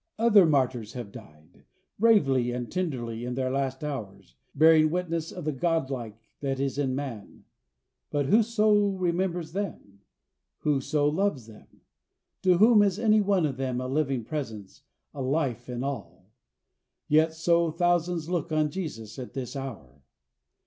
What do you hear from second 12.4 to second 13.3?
To whom is any